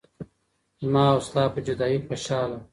زما 0.83 1.03
او 1.13 1.19
ستا 1.27 1.43
په 1.53 1.59
جدايۍ 1.67 1.97
خوشحاله 2.07 2.57